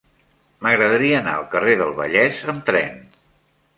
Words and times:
M'agradaria 0.67 1.19
anar 1.19 1.35
al 1.41 1.45
carrer 1.51 1.75
del 1.83 1.93
Vallès 2.01 2.41
amb 2.55 2.65
tren. 2.71 2.99